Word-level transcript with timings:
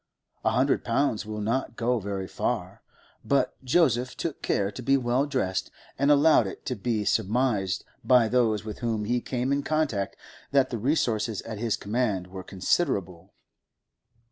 A 0.43 0.49
hundred 0.49 0.83
pounds 0.83 1.27
will 1.27 1.41
not 1.41 1.75
go 1.75 1.99
very 1.99 2.27
far, 2.27 2.81
but 3.23 3.63
Joseph 3.63 4.17
took 4.17 4.41
care 4.41 4.71
to 4.71 4.81
be 4.81 4.97
well 4.97 5.27
dressed, 5.27 5.69
and 5.95 6.09
allowed 6.09 6.47
it 6.47 6.65
to 6.65 6.75
be 6.75 7.05
surmised 7.05 7.85
by 8.03 8.27
those 8.27 8.65
with 8.65 8.79
whom 8.79 9.05
he 9.05 9.21
came 9.21 9.51
in 9.53 9.61
contact 9.61 10.15
that 10.49 10.71
the 10.71 10.79
resources 10.79 11.43
at 11.43 11.59
his 11.59 11.77
command 11.77 12.25
were 12.25 12.41
considerable. 12.43 13.35